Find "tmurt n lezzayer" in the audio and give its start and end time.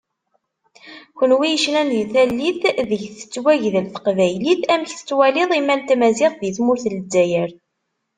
6.57-7.49